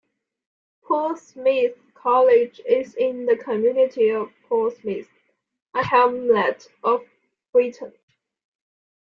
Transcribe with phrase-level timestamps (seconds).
[0.81, 5.11] Paul Smith's College is in the community of Paul Smiths,
[5.75, 7.01] a hamlet of
[7.51, 7.93] Brighton.